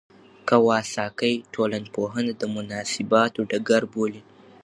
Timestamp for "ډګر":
3.49-3.83